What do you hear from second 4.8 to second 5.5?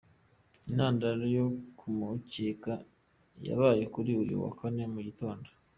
mu gitondo.